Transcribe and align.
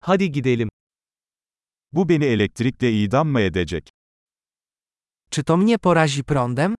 Hadi 0.00 0.32
gidelim. 0.32 0.68
Bu 1.92 2.08
beni 2.08 2.24
elektrikle 2.24 2.92
idam 2.92 3.28
mı 3.28 3.40
edecek? 3.40 3.88
Czy 5.30 5.44
to 5.44 5.56
mnie 5.56 5.78
porazi 5.78 6.22
prądem? 6.24 6.74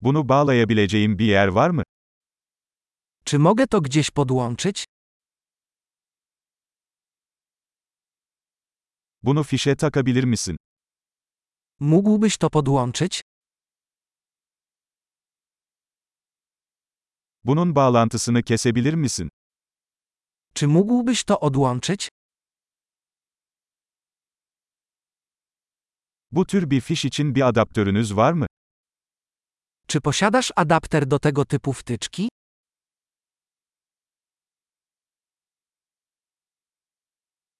Bunu 0.00 0.28
bağlayabileceğim 0.28 1.18
bir 1.18 1.26
yer 1.26 1.48
var 1.48 1.70
mı? 1.70 1.82
Czy 3.24 3.38
mogę 3.38 3.66
to 3.66 3.80
gdzieś 3.80 4.10
podłączyć? 4.10 4.84
Bunu 9.22 9.44
fişe 9.44 9.76
takabilir 9.76 10.24
misin? 10.24 10.56
Mógłbyś 11.80 12.36
to 12.38 12.50
podłączyć? 12.50 13.20
Bunun 17.44 17.74
bağlantısını 17.74 18.42
kesebilir 18.42 18.94
misin? 18.94 19.28
Czy 20.54 20.66
mógłbyś 20.68 21.24
to 21.24 21.40
odłączyć? 21.40 22.08
Bu 26.30 26.46
tür 26.46 26.70
bir 26.70 26.80
fiş 26.80 27.04
için 27.04 27.34
bir 27.34 27.42
adaptörünüz 27.42 28.16
var 28.16 28.32
mı? 28.32 28.46
Czy 29.88 30.00
posiadasz 30.00 30.52
adapter 30.56 31.10
do 31.10 31.18
tego 31.18 31.44
typu 31.44 31.72
wtyczki? 31.72 32.28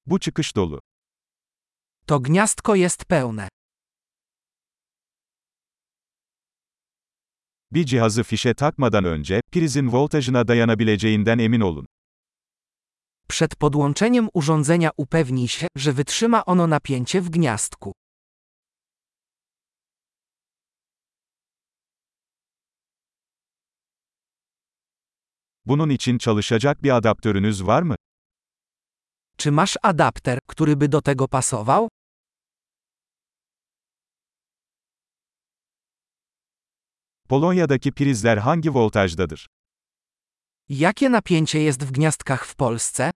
Bu 0.06 0.18
çıkış 0.18 0.56
dolu. 0.56 0.80
To 2.06 2.20
gniazdko 2.20 2.74
jest 2.74 3.04
pełne. 3.04 3.48
Bir 7.72 7.84
cihazı 7.84 8.22
fişe 8.22 8.54
takmadan 8.54 9.04
önce, 9.04 9.42
prizin 9.52 9.92
voltajına 9.92 10.48
dayanabileceğinden 10.48 11.38
emin 11.38 11.60
olun. 11.60 11.86
Przed 13.28 13.56
podłączeniem 13.56 14.28
urządzenia 14.34 14.90
upewnij 14.96 15.48
się, 15.48 15.68
że 15.76 15.92
wytrzyma 15.92 16.44
ono 16.44 16.66
napięcie 16.66 17.20
w 17.20 17.30
gniazdku. 17.30 17.92
Bunun 25.66 25.90
için 25.90 26.18
çalışacak 26.18 26.82
bir 26.82 26.90
adaptörünüz 26.90 27.66
var 27.66 27.82
mı? 27.82 27.94
Czy 29.38 29.50
masz 29.50 29.76
adapter, 29.82 30.38
który 30.48 30.76
by 30.76 30.88
do 30.88 31.00
tego 31.00 31.28
pasował? 31.28 31.88
Polonya'daki 37.28 37.92
prizler 37.92 38.38
hangi 38.38 38.70
voltajdadır? 38.74 39.46
Jakie 40.68 41.08
napięcie 41.08 41.58
jest 41.58 41.84
w 41.84 41.92
gniazdkach 41.92 42.44
w 42.46 42.54
Polsce? 42.54 43.10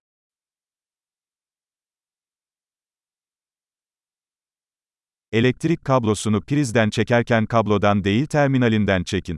Elektrik 5.33 5.85
kablosunu 5.85 6.41
prizden 6.41 6.91
çekerken 6.91 7.47
kablodan 7.47 8.05
değil 8.05 8.27
terminalinden 8.27 9.05
çekin. 9.05 9.37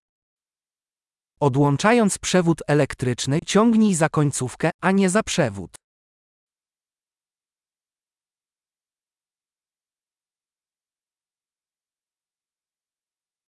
Odłączając 1.41 2.19
przewód 2.19 2.61
elektryczny, 2.69 3.41
ciągnij 3.47 3.95
za 3.95 4.09
końcówkę, 4.09 4.71
a 4.83 4.91
nie 4.91 5.11
za 5.11 5.23
przewód. 5.23 5.84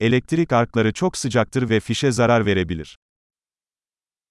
Elektrik 0.06 0.54
arkları 0.54 0.94
çok 0.94 1.18
sıcaktır 1.18 1.70
ve 1.70 1.80
fişe 1.80 2.12
zarar 2.12 2.46
verebilir. 2.46 2.98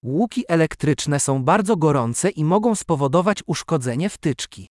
Łuki 0.03 0.45
elektryczne 0.49 1.19
są 1.19 1.47
bardzo 1.47 1.75
gorące 1.77 2.31
i 2.31 2.45
mogą 2.45 2.75
spowodować 2.75 3.43
uszkodzenie 3.47 4.09
wtyczki. 4.09 4.67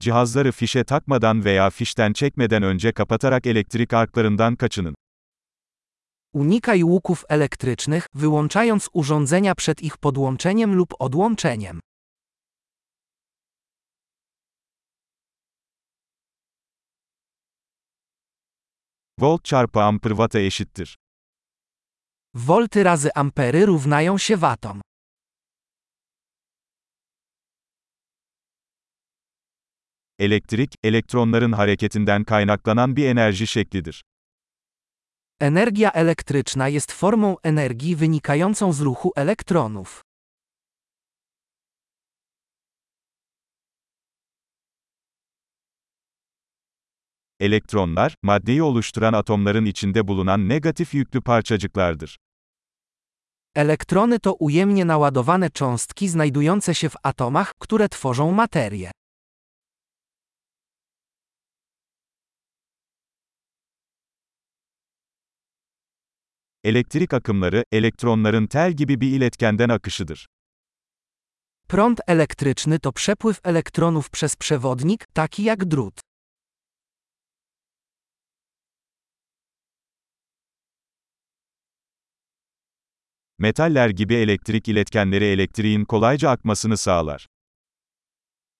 Cihazları 0.00 0.52
fişe 0.52 0.84
takmadan 0.84 1.44
veya 1.44 1.70
fişten 1.70 2.12
çekmeden 2.12 2.62
önce 2.62 2.92
kapatarak 2.92 3.46
elektrik 3.46 3.92
arklarından 3.92 4.56
kaçının. 4.56 4.94
Unikaj 6.32 6.82
łuków 6.82 7.24
elektrycznych, 7.28 8.06
wyłączając 8.14 8.88
urządzenia 8.92 9.54
przed 9.54 9.82
ich 9.82 9.96
podłączeniem 9.96 10.74
lub 10.74 10.94
odłączeniem. 10.98 11.80
Volt 19.20 19.44
çarpı 19.44 19.80
amper 19.80 20.10
watt'a 20.10 20.38
eşittir. 20.38 20.98
Wolty 22.36 22.84
razy 22.84 23.08
ampery 23.14 23.66
równają 23.66 24.18
się 24.18 24.34
watom. 24.34 24.80
Elektrik, 30.18 30.74
elektronların 30.84 31.52
hareketinden 31.52 32.24
kaynaklanan 32.24 32.96
bir 32.96 33.06
enerji 33.06 33.46
şeklidir. 33.46 34.02
Energia 35.40 35.90
elektryczna 35.90 36.68
jest 36.68 36.92
formą 36.92 37.36
energii 37.44 37.96
wynikającą 37.96 38.72
z 38.72 38.80
ruchu 38.80 39.12
elektronów. 39.16 40.07
Elektronlar, 47.40 48.14
maddeyi 48.22 48.62
oluşturan 48.62 49.12
atomların 49.12 49.64
içinde 49.64 50.08
bulunan 50.08 50.48
negatif 50.48 50.94
yüklü 50.94 51.20
parçacıklardır. 51.20 52.18
Elektrony 53.54 54.18
to 54.18 54.36
ujemnie 54.40 54.86
naładowane 54.86 55.50
cząstki 55.50 56.08
znajdujące 56.08 56.74
się 56.74 56.88
w 56.88 56.96
atomach, 57.02 57.54
które 57.58 57.88
tworzą 57.88 58.30
materię. 58.32 58.90
Elektrik 66.64 67.14
akımları, 67.14 67.64
elektronların 67.72 68.46
tel 68.46 68.72
gibi 68.72 69.00
bir 69.00 69.08
iletkenden 69.12 69.68
akışıdır. 69.68 70.26
Prąd 71.68 72.00
elektryczny 72.06 72.78
to 72.78 72.92
przepływ 72.92 73.40
elektronów 73.44 74.10
przez 74.10 74.36
przewodnik, 74.36 75.06
taki 75.14 75.42
jak 75.42 75.64
drut. 75.64 76.07
Metaller 83.40 83.90
gibi 83.90 84.14
elektrik 84.14 84.68
iletkenleri 84.68 85.24
elektriğin 85.24 85.84
kolayca 85.84 86.30
akmasını 86.30 86.76
sağlar. 86.76 87.26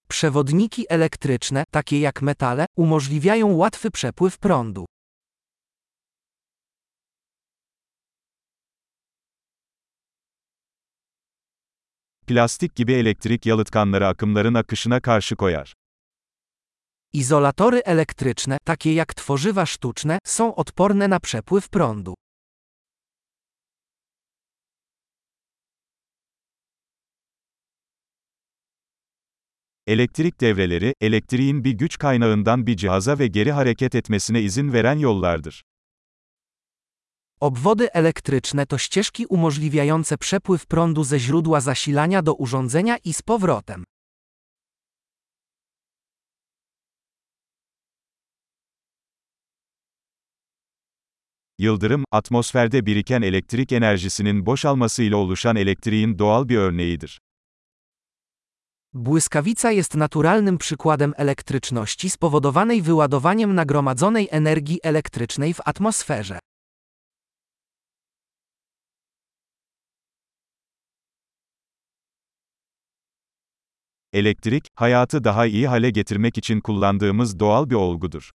Przewodniki 0.08 0.86
elektryczne, 0.90 1.64
takie 1.72 1.96
jak 1.96 2.22
metale, 2.22 2.66
umożliwiają 2.76 3.46
łatwy 3.56 3.90
przepływ 3.90 4.38
prądu. 4.38 4.86
Plastik 12.26 12.74
gibi 12.74 12.92
elektrik 12.92 13.46
yalıtkanları 13.46 14.06
akımların 14.06 14.54
akışına 14.54 15.00
karşı 15.00 15.36
koyar. 15.36 15.74
Izolatory 17.12 17.78
elektryczne, 17.84 18.58
takie 18.64 18.92
jak 18.92 19.14
tworzywa 19.16 19.66
sztuczne, 19.66 20.18
są 20.24 20.54
odporne 20.54 21.10
na 21.10 21.20
przepływ 21.20 21.68
prądu. 21.68 22.14
Elektrik 29.88 30.40
devreleri, 30.40 30.94
elektriğin 31.00 31.64
bir 31.64 31.72
güç 31.72 31.98
kaynağından 31.98 32.66
bir 32.66 32.76
cihaza 32.76 33.18
ve 33.18 33.26
geri 33.26 33.52
hareket 33.52 33.94
etmesine 33.94 34.42
izin 34.42 34.72
veren 34.72 34.98
yollardır. 34.98 35.62
Obwody 37.40 37.86
elektryczne 37.94 38.66
to 38.66 38.78
ścieżki 38.78 39.26
umożliwiające 39.26 40.16
przepływ 40.16 40.66
prądu 40.66 41.04
ze 41.04 41.18
źródła 41.18 41.60
zasilania 41.60 42.22
do 42.22 42.34
urządzenia 42.34 42.96
i 43.04 43.12
z 43.12 43.22
powrotem. 43.22 43.84
Yıldırım, 51.58 52.04
atmosferde 52.12 52.86
biriken 52.86 53.22
elektrik 53.22 53.72
enerjisinin 53.72 54.46
boşalmasıyla 54.46 55.16
oluşan 55.16 55.56
elektriğin 55.56 56.18
doğal 56.18 56.48
bir 56.48 56.56
örneğidir. 56.56 57.18
Błyskawica 58.98 59.72
jest 59.72 59.94
naturalnym 59.94 60.58
przykładem 60.58 61.14
elektryczności 61.16 62.10
spowodowanej 62.10 62.82
wyładowaniem 62.82 63.54
nagromadzonej 63.54 64.28
energii 64.30 64.78
elektrycznej 64.82 65.54
w 65.54 65.60
atmosferze. 65.64 66.38
Elektrik, 74.12 74.64
hayatı 74.74 75.24
daha 75.24 75.46
iyi 75.46 75.66
hale 75.66 75.90
getirmek 75.90 76.38
için 76.38 76.60
kullandığımız 76.60 77.40
doğal 77.40 77.70
bir 77.70 77.74
olgudur. 77.74 78.30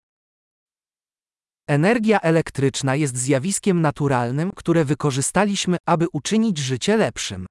Energia 1.68 2.20
elektryczna 2.20 2.96
jest 2.96 3.18
zjawiskiem 3.18 3.82
naturalnym, 3.82 4.52
które 4.52 4.86
wykorzystaliśmy, 4.86 5.78
aby 5.86 6.08
uczynić 6.14 6.58
życie 6.58 6.98
lepszym. 6.98 7.46